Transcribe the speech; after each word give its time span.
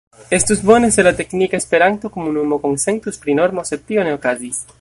Estus 0.31 0.63
bone, 0.63 0.89
se 0.95 1.03
la 1.07 1.11
teknika 1.19 1.59
Esperanto-komunumo 1.63 2.59
konsentus 2.67 3.23
pri 3.27 3.39
normo, 3.45 3.69
sed 3.73 3.89
tio 3.93 4.09
ne 4.11 4.21
okazis. 4.23 4.65